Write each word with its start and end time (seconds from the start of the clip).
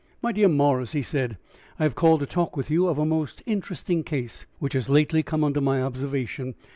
"My 0.19 0.31
dear 0.31 0.47
Morris," 0.47 0.93
he 0.93 1.03
said, 1.03 1.37
"I 1.77 1.83
have 1.83 1.93
called 1.93 2.21
to 2.21 2.25
talk 2.25 2.57
with 2.57 2.71
you 2.71 2.87
of 2.87 2.97
a 2.97 3.05
most 3.05 3.43
interesting 3.45 4.03
case, 4.03 4.47
which 4.57 4.73
has 4.73 4.89
lately 4.89 5.21
come 5.21 5.43
under 5.43 5.61
my 5.61 5.79
observation. 5.79 6.55